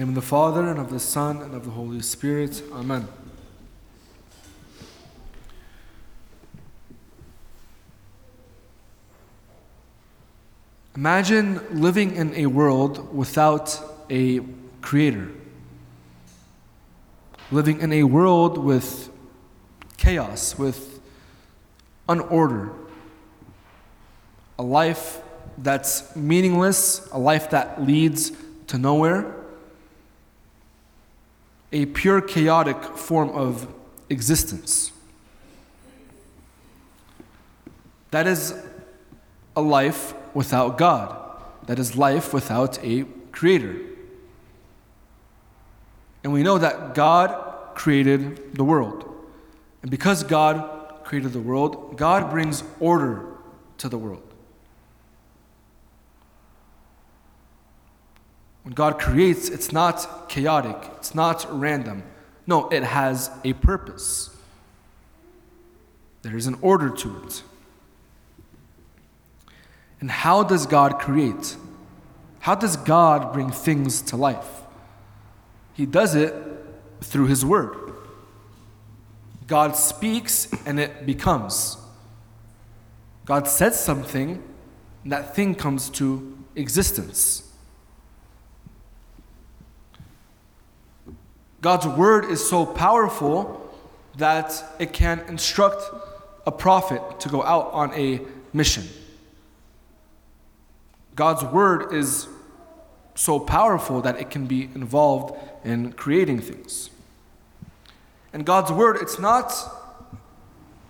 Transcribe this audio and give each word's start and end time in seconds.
name 0.00 0.08
of 0.08 0.14
the 0.14 0.22
Father, 0.22 0.66
and 0.66 0.78
of 0.78 0.88
the 0.88 0.98
Son, 0.98 1.42
and 1.42 1.54
of 1.54 1.66
the 1.66 1.72
Holy 1.72 2.00
Spirit. 2.00 2.62
Amen. 2.72 3.06
Imagine 10.96 11.60
living 11.82 12.16
in 12.16 12.34
a 12.34 12.46
world 12.46 13.14
without 13.14 13.78
a 14.08 14.40
creator. 14.80 15.28
Living 17.50 17.82
in 17.82 17.92
a 17.92 18.04
world 18.04 18.56
with 18.56 19.10
chaos, 19.98 20.58
with 20.58 20.98
unorder. 22.08 22.72
A 24.58 24.62
life 24.62 25.20
that's 25.58 26.16
meaningless, 26.16 27.06
a 27.12 27.18
life 27.18 27.50
that 27.50 27.84
leads 27.84 28.32
to 28.68 28.78
nowhere. 28.78 29.39
A 31.72 31.86
pure 31.86 32.20
chaotic 32.20 32.82
form 32.82 33.30
of 33.30 33.72
existence. 34.08 34.92
That 38.10 38.26
is 38.26 38.54
a 39.54 39.60
life 39.60 40.14
without 40.34 40.78
God. 40.78 41.16
That 41.66 41.78
is 41.78 41.96
life 41.96 42.34
without 42.34 42.82
a 42.84 43.04
creator. 43.30 43.76
And 46.24 46.32
we 46.32 46.42
know 46.42 46.58
that 46.58 46.94
God 46.94 47.74
created 47.74 48.54
the 48.54 48.64
world. 48.64 49.04
And 49.82 49.90
because 49.90 50.22
God 50.24 51.04
created 51.04 51.32
the 51.32 51.40
world, 51.40 51.96
God 51.96 52.30
brings 52.30 52.62
order 52.78 53.26
to 53.78 53.88
the 53.88 53.98
world. 53.98 54.29
When 58.70 58.76
God 58.76 59.00
creates, 59.00 59.48
it's 59.48 59.72
not 59.72 60.28
chaotic, 60.28 60.76
it's 60.94 61.12
not 61.12 61.44
random. 61.50 62.04
No, 62.46 62.68
it 62.68 62.84
has 62.84 63.28
a 63.42 63.52
purpose. 63.54 64.30
There 66.22 66.36
is 66.36 66.46
an 66.46 66.56
order 66.62 66.88
to 66.88 67.22
it. 67.24 67.42
And 69.98 70.08
how 70.08 70.44
does 70.44 70.66
God 70.66 71.00
create? 71.00 71.56
How 72.38 72.54
does 72.54 72.76
God 72.76 73.32
bring 73.32 73.50
things 73.50 74.02
to 74.02 74.16
life? 74.16 74.62
He 75.74 75.84
does 75.84 76.14
it 76.14 76.32
through 77.00 77.26
His 77.26 77.44
Word. 77.44 77.74
God 79.48 79.74
speaks 79.74 80.46
and 80.64 80.78
it 80.78 81.06
becomes. 81.06 81.76
God 83.24 83.48
says 83.48 83.82
something, 83.82 84.40
and 85.02 85.12
that 85.12 85.34
thing 85.34 85.56
comes 85.56 85.90
to 85.90 86.38
existence. 86.54 87.49
God's 91.60 91.86
Word 91.86 92.24
is 92.24 92.46
so 92.46 92.64
powerful 92.66 93.60
that 94.16 94.64
it 94.78 94.92
can 94.92 95.20
instruct 95.28 95.82
a 96.46 96.52
prophet 96.52 97.20
to 97.20 97.28
go 97.28 97.42
out 97.42 97.70
on 97.72 97.92
a 97.94 98.20
mission. 98.52 98.84
God's 101.14 101.44
word 101.44 101.92
is 101.92 102.28
so 103.14 103.38
powerful 103.38 104.00
that 104.00 104.18
it 104.18 104.30
can 104.30 104.46
be 104.46 104.64
involved 104.74 105.34
in 105.64 105.92
creating 105.92 106.40
things. 106.40 106.90
And 108.32 108.46
God's 108.46 108.72
word, 108.72 108.96
it's 109.00 109.18
not 109.18 109.52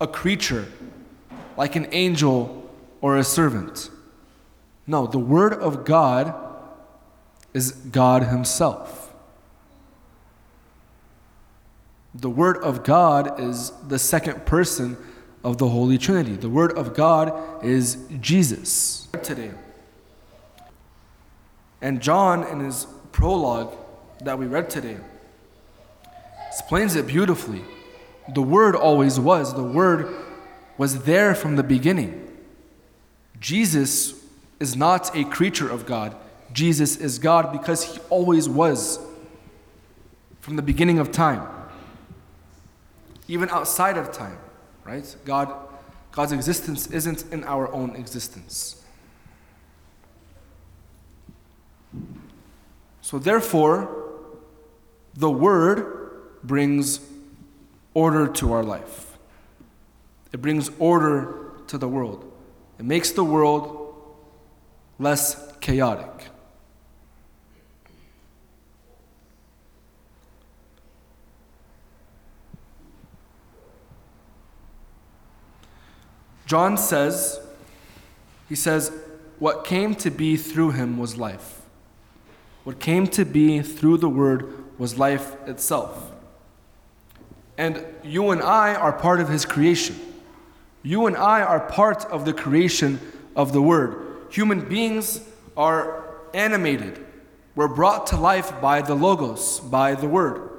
a 0.00 0.06
creature 0.06 0.66
like 1.56 1.76
an 1.76 1.88
angel 1.92 2.70
or 3.00 3.16
a 3.16 3.24
servant. 3.24 3.90
No, 4.86 5.06
the 5.06 5.18
word 5.18 5.52
of 5.52 5.84
God 5.84 6.34
is 7.52 7.72
God 7.72 8.24
Himself. 8.24 9.03
The 12.14 12.30
Word 12.30 12.58
of 12.58 12.84
God 12.84 13.40
is 13.40 13.72
the 13.88 13.98
second 13.98 14.46
person 14.46 14.96
of 15.42 15.58
the 15.58 15.68
Holy 15.68 15.98
Trinity. 15.98 16.36
The 16.36 16.48
Word 16.48 16.72
of 16.78 16.94
God 16.94 17.64
is 17.64 17.98
Jesus. 18.20 19.08
Today, 19.22 19.52
and 21.80 22.00
John, 22.00 22.44
in 22.44 22.60
his 22.60 22.86
prologue 23.12 23.76
that 24.22 24.38
we 24.38 24.46
read 24.46 24.70
today, 24.70 24.96
explains 26.48 26.96
it 26.96 27.06
beautifully. 27.06 27.62
The 28.32 28.42
Word 28.42 28.74
always 28.74 29.20
was, 29.20 29.54
the 29.54 29.62
Word 29.62 30.14
was 30.78 31.04
there 31.04 31.34
from 31.34 31.56
the 31.56 31.62
beginning. 31.62 32.20
Jesus 33.38 34.14
is 34.60 34.74
not 34.74 35.14
a 35.14 35.24
creature 35.24 35.68
of 35.68 35.84
God, 35.84 36.16
Jesus 36.52 36.96
is 36.96 37.18
God 37.18 37.52
because 37.52 37.82
He 37.82 38.00
always 38.08 38.48
was 38.48 38.98
from 40.40 40.56
the 40.56 40.62
beginning 40.62 40.98
of 40.98 41.12
time, 41.12 41.46
even 43.28 43.48
outside 43.50 43.96
of 43.96 44.12
time, 44.12 44.38
right? 44.84 45.16
God, 45.24 45.54
God's 46.12 46.32
existence 46.32 46.86
isn't 46.88 47.24
in 47.32 47.44
our 47.44 47.72
own 47.72 47.96
existence. 47.96 48.82
So, 53.00 53.18
therefore, 53.18 54.04
the 55.14 55.30
Word 55.30 56.10
brings 56.42 57.00
order 57.94 58.26
to 58.26 58.52
our 58.52 58.62
life. 58.62 59.16
It 60.32 60.42
brings 60.42 60.70
order 60.78 61.52
to 61.68 61.78
the 61.78 61.88
world. 61.88 62.30
It 62.78 62.84
makes 62.84 63.12
the 63.12 63.24
world 63.24 63.94
less 64.98 65.52
chaotic. 65.60 66.28
John 76.54 76.78
says, 76.78 77.40
he 78.48 78.54
says, 78.54 78.92
what 79.40 79.64
came 79.64 79.96
to 79.96 80.08
be 80.08 80.36
through 80.36 80.70
him 80.70 80.98
was 80.98 81.16
life. 81.16 81.62
What 82.62 82.78
came 82.78 83.08
to 83.08 83.24
be 83.24 83.60
through 83.60 83.96
the 83.96 84.08
Word 84.08 84.78
was 84.78 84.96
life 84.96 85.34
itself. 85.48 86.12
And 87.58 87.84
you 88.04 88.30
and 88.30 88.40
I 88.40 88.72
are 88.72 88.92
part 88.92 89.18
of 89.18 89.28
His 89.28 89.44
creation. 89.44 89.96
You 90.84 91.06
and 91.06 91.16
I 91.16 91.42
are 91.42 91.58
part 91.58 92.04
of 92.04 92.24
the 92.24 92.32
creation 92.32 93.00
of 93.34 93.52
the 93.52 93.60
Word. 93.60 94.28
Human 94.30 94.60
beings 94.68 95.22
are 95.56 96.04
animated. 96.34 97.04
We're 97.56 97.66
brought 97.66 98.06
to 98.08 98.16
life 98.16 98.60
by 98.60 98.80
the 98.80 98.94
Logos, 98.94 99.58
by 99.58 99.96
the 99.96 100.06
Word. 100.06 100.50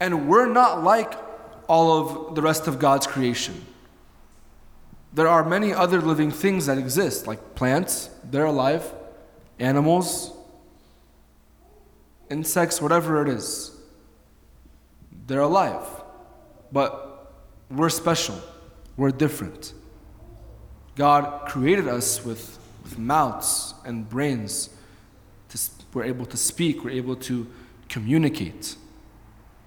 And 0.00 0.30
we're 0.30 0.50
not 0.50 0.82
like 0.82 1.29
all 1.70 2.00
of 2.00 2.34
the 2.34 2.42
rest 2.42 2.66
of 2.66 2.80
God's 2.80 3.06
creation. 3.06 3.64
There 5.12 5.28
are 5.28 5.48
many 5.48 5.72
other 5.72 6.00
living 6.00 6.32
things 6.32 6.66
that 6.66 6.78
exist, 6.78 7.28
like 7.28 7.54
plants, 7.54 8.10
they're 8.24 8.46
alive, 8.46 8.92
animals, 9.60 10.32
insects, 12.28 12.82
whatever 12.82 13.22
it 13.22 13.28
is. 13.28 13.70
They're 15.28 15.42
alive. 15.42 15.86
But 16.72 17.32
we're 17.70 17.88
special, 17.88 18.40
we're 18.96 19.12
different. 19.12 19.72
God 20.96 21.46
created 21.46 21.86
us 21.86 22.24
with, 22.24 22.58
with 22.82 22.98
mouths 22.98 23.74
and 23.84 24.08
brains. 24.08 24.70
To, 25.50 25.58
we're 25.94 26.02
able 26.02 26.26
to 26.26 26.36
speak, 26.36 26.82
we're 26.82 26.98
able 26.98 27.14
to 27.30 27.46
communicate, 27.88 28.74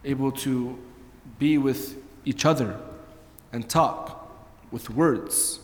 able 0.03 0.33
to 0.33 0.77
be 1.43 1.57
with 1.57 2.01
each 2.23 2.45
other 2.45 2.79
and 3.51 3.69
talk 3.69 4.33
with 4.71 4.89
words. 4.89 5.59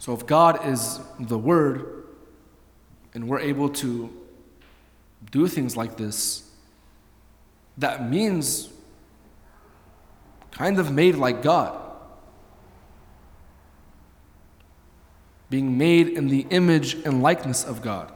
So 0.00 0.12
if 0.14 0.26
God 0.26 0.66
is 0.66 0.98
the 1.20 1.38
Word, 1.38 2.06
and 3.14 3.28
we're 3.28 3.38
able 3.38 3.68
to 3.68 4.10
do 5.30 5.46
things 5.46 5.76
like 5.76 5.96
this, 5.96 6.50
that 7.78 8.10
means 8.10 8.68
kind 10.50 10.80
of 10.80 10.90
made 10.90 11.14
like 11.14 11.40
God. 11.40 11.80
Being 15.50 15.78
made 15.78 16.08
in 16.08 16.26
the 16.26 16.46
image 16.50 16.94
and 17.06 17.22
likeness 17.22 17.62
of 17.62 17.80
God. 17.80 18.13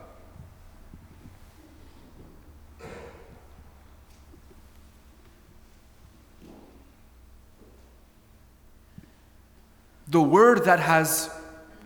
The 10.09 10.21
word 10.21 10.65
that 10.65 10.79
has 10.79 11.29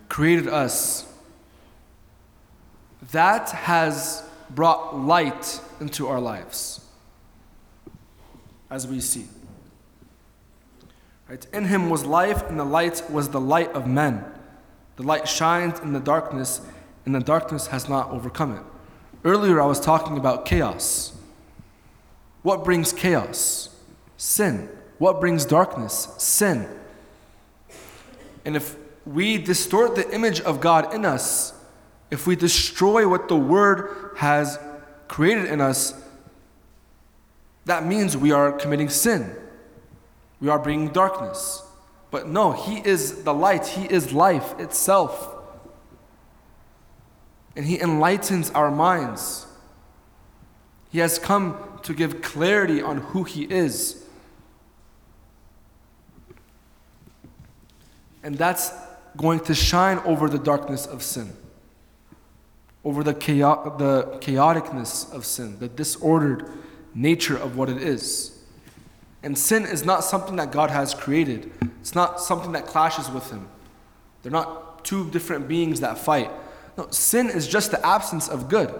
created 0.07 0.47
us, 0.47 1.05
that 3.11 3.49
has 3.49 4.23
brought 4.49 4.97
light 4.97 5.59
into 5.81 6.07
our 6.07 6.21
lives, 6.21 6.85
as 8.69 8.87
we 8.87 8.99
see. 8.99 9.25
Right? 11.27 11.45
In 11.53 11.65
him 11.65 11.89
was 11.89 12.05
life, 12.05 12.47
and 12.49 12.59
the 12.59 12.65
light 12.65 13.03
was 13.09 13.29
the 13.29 13.41
light 13.41 13.71
of 13.73 13.87
men. 13.87 14.23
The 14.95 15.03
light 15.03 15.27
shines 15.27 15.79
in 15.79 15.91
the 15.91 15.99
darkness, 15.99 16.61
and 17.05 17.13
the 17.13 17.19
darkness 17.19 17.67
has 17.67 17.89
not 17.89 18.09
overcome 18.11 18.55
it. 18.55 18.63
Earlier, 19.25 19.59
I 19.61 19.65
was 19.65 19.79
talking 19.79 20.17
about 20.17 20.45
chaos. 20.45 21.13
What 22.41 22.63
brings 22.63 22.93
chaos? 22.93 23.69
Sin. 24.17 24.69
What 24.97 25.19
brings 25.19 25.45
darkness? 25.45 26.09
Sin. 26.17 26.67
And 28.45 28.55
if 28.55 28.75
we 29.05 29.37
distort 29.37 29.95
the 29.95 30.09
image 30.13 30.41
of 30.41 30.59
God 30.59 30.93
in 30.93 31.05
us, 31.05 31.53
if 32.11 32.27
we 32.27 32.35
destroy 32.35 33.07
what 33.07 33.27
the 33.27 33.35
Word 33.35 34.11
has 34.17 34.59
created 35.07 35.45
in 35.45 35.61
us, 35.61 35.99
that 37.65 37.85
means 37.85 38.15
we 38.17 38.31
are 38.31 38.51
committing 38.51 38.89
sin. 38.89 39.35
We 40.39 40.49
are 40.49 40.59
bringing 40.59 40.89
darkness. 40.89 41.63
But 42.11 42.27
no, 42.27 42.51
He 42.51 42.77
is 42.77 43.23
the 43.23 43.33
light, 43.33 43.65
He 43.65 43.85
is 43.85 44.13
life 44.13 44.59
itself. 44.59 45.29
And 47.55 47.65
He 47.65 47.79
enlightens 47.79 48.49
our 48.51 48.69
minds. 48.69 49.47
He 50.91 50.99
has 50.99 51.17
come 51.17 51.79
to 51.83 51.93
give 51.93 52.21
clarity 52.21 52.81
on 52.81 52.97
who 52.97 53.23
He 53.23 53.43
is. 53.45 54.02
And 58.23 58.37
that's 58.37 58.71
going 59.17 59.41
to 59.41 59.53
shine 59.53 59.99
over 59.99 60.29
the 60.29 60.39
darkness 60.39 60.85
of 60.85 61.03
sin, 61.03 61.33
over 62.83 63.03
the, 63.03 63.13
the 63.13 64.17
chaoticness 64.21 65.11
of 65.13 65.25
sin, 65.25 65.59
the 65.59 65.67
disordered 65.67 66.49
nature 66.95 67.37
of 67.37 67.57
what 67.57 67.69
it 67.69 67.77
is. 67.77 68.39
And 69.21 69.37
sin 69.37 69.63
is 69.63 69.85
not 69.85 70.03
something 70.03 70.35
that 70.37 70.51
God 70.51 70.69
has 70.69 70.93
created, 70.93 71.51
it's 71.81 71.95
not 71.95 72.19
something 72.19 72.53
that 72.53 72.65
clashes 72.65 73.09
with 73.09 73.29
Him. 73.29 73.47
They're 74.21 74.31
not 74.31 74.83
two 74.85 75.09
different 75.11 75.47
beings 75.47 75.81
that 75.81 75.97
fight. 75.97 76.31
No, 76.77 76.87
sin 76.89 77.29
is 77.29 77.47
just 77.47 77.71
the 77.71 77.85
absence 77.85 78.27
of 78.27 78.49
good. 78.49 78.73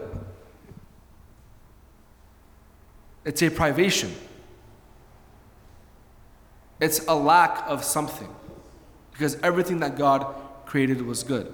It's 3.26 3.42
a 3.42 3.50
privation. 3.50 4.14
It's 6.80 7.06
a 7.08 7.16
lack 7.16 7.64
of 7.68 7.84
something. 7.84 8.28
Because 9.14 9.38
everything 9.42 9.80
that 9.80 9.98
God 9.98 10.26
created 10.66 11.02
was 11.02 11.24
good. 11.24 11.54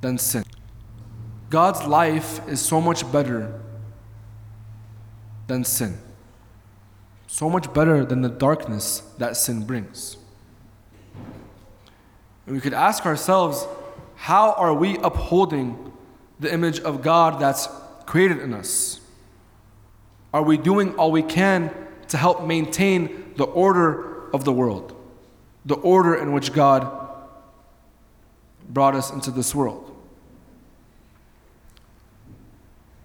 Than 0.00 0.18
sin. 0.18 0.44
God's 1.50 1.84
life 1.84 2.46
is 2.48 2.60
so 2.60 2.80
much 2.80 3.10
better 3.12 3.60
than 5.46 5.64
sin. 5.64 5.98
So 7.26 7.50
much 7.50 7.72
better 7.72 8.04
than 8.04 8.22
the 8.22 8.28
darkness 8.28 9.00
that 9.18 9.36
sin 9.36 9.64
brings. 9.64 10.16
And 12.46 12.54
we 12.54 12.60
could 12.60 12.74
ask 12.74 13.06
ourselves 13.06 13.66
how 14.16 14.52
are 14.52 14.72
we 14.72 14.96
upholding 14.98 15.92
the 16.38 16.52
image 16.52 16.80
of 16.80 17.02
God 17.02 17.40
that's 17.40 17.68
created 18.06 18.38
in 18.38 18.54
us? 18.54 19.00
Are 20.34 20.42
we 20.42 20.58
doing 20.58 20.96
all 20.96 21.12
we 21.12 21.22
can 21.22 21.72
to 22.08 22.16
help 22.16 22.44
maintain 22.44 23.32
the 23.36 23.44
order 23.44 24.28
of 24.32 24.44
the 24.44 24.52
world, 24.52 24.92
the 25.64 25.76
order 25.76 26.16
in 26.16 26.32
which 26.32 26.52
God 26.52 27.08
brought 28.68 28.96
us 28.96 29.12
into 29.12 29.30
this 29.30 29.54
world? 29.54 29.96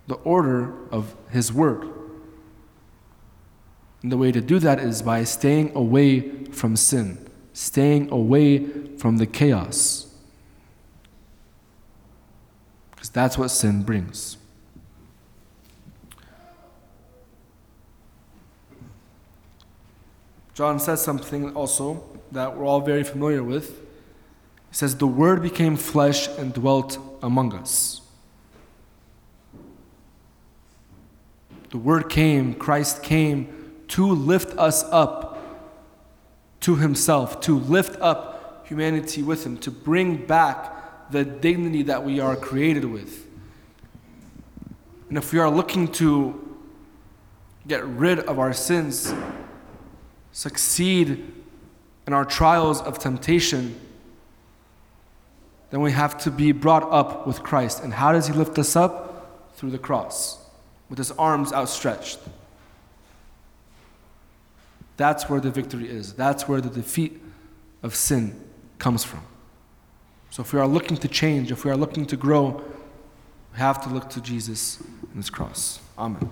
The 0.08 0.16
order 0.16 0.74
of 0.90 1.16
His 1.30 1.54
Word. 1.54 1.88
And 4.02 4.12
the 4.12 4.18
way 4.18 4.32
to 4.32 4.42
do 4.42 4.58
that 4.58 4.80
is 4.80 5.04
by 5.04 5.24
staying 5.24 5.76
away 5.76 6.46
from 6.46 6.76
sin, 6.76 7.30
staying 7.54 8.12
away 8.12 8.66
from 8.98 9.18
the 9.18 9.28
chaos. 9.28 10.12
Because 12.90 13.10
that's 13.10 13.38
what 13.38 13.50
sin 13.50 13.84
brings. 13.84 14.38
John 20.60 20.78
says 20.78 21.02
something 21.02 21.56
also 21.56 22.04
that 22.34 22.58
we're 22.58 22.66
all 22.66 22.82
very 22.82 23.06
familiar 23.06 23.42
with. 23.42 23.80
He 23.80 24.76
says, 24.76 24.98
The 24.98 25.08
Word 25.08 25.42
became 25.42 25.78
flesh 25.78 26.28
and 26.28 26.54
dwelt 26.54 26.98
among 27.24 27.54
us. 27.54 28.02
The 31.70 31.78
Word 31.78 32.10
came, 32.10 32.56
Christ 32.56 33.02
came 33.02 33.84
to 33.88 34.06
lift 34.06 34.58
us 34.58 34.84
up 34.92 35.38
to 36.60 36.76
Himself, 36.76 37.40
to 37.40 37.58
lift 37.58 37.98
up 38.02 38.68
humanity 38.68 39.24
with 39.24 39.46
Him, 39.46 39.58
to 39.60 39.72
bring 39.72 40.26
back 40.26 41.10
the 41.10 41.24
dignity 41.24 41.84
that 41.84 42.04
we 42.04 42.20
are 42.20 42.36
created 42.36 42.84
with. 42.84 43.26
And 45.08 45.18
if 45.18 45.32
we 45.32 45.40
are 45.40 45.50
looking 45.50 45.88
to 45.94 46.58
get 47.66 47.86
rid 47.86 48.20
of 48.20 48.40
our 48.40 48.52
sins, 48.52 49.14
succeed 50.32 51.34
in 52.08 52.14
our 52.14 52.26
trials 52.26 52.82
of 52.82 53.00
temptation, 53.00 53.80
then 55.70 55.82
we 55.82 55.92
have 55.92 56.18
to 56.20 56.32
be 56.32 56.52
brought 56.52 56.92
up 56.92 57.28
with 57.28 57.44
Christ. 57.44 57.84
And 57.84 57.94
how 57.94 58.12
does 58.12 58.28
He 58.28 58.34
lift 58.34 58.58
us 58.58 58.76
up? 58.76 59.08
Through 59.56 59.72
the 59.72 59.78
cross, 59.78 60.40
with 60.90 60.98
His 60.98 61.12
arms 61.12 61.52
outstretched. 61.52 62.20
That's 64.96 65.30
where 65.30 65.40
the 65.40 65.52
victory 65.52 65.90
is. 65.90 66.14
That's 66.14 66.48
where 66.48 66.62
the 66.62 66.70
defeat 66.70 67.22
of 67.84 67.94
sin 67.94 68.42
comes 68.78 69.04
from. 69.04 69.22
So 70.30 70.42
if 70.42 70.54
we 70.54 70.60
are 70.60 70.68
looking 70.68 70.98
to 70.98 71.08
change, 71.08 71.52
if 71.52 71.66
we 71.66 71.72
are 71.72 71.78
looking 71.78 72.06
to 72.06 72.16
grow, 72.16 72.64
we 73.54 73.60
have 73.60 73.84
to 73.84 73.90
look 73.90 74.10
to 74.12 74.22
Jesus 74.22 74.80
and 74.80 75.16
His 75.16 75.30
cross. 75.30 75.80
Amen. 75.98 76.30